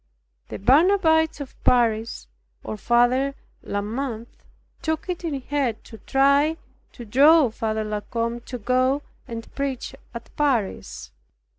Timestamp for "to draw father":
6.93-7.83